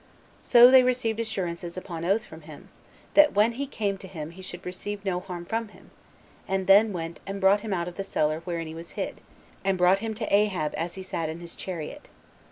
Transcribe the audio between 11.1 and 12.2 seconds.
in his chariot.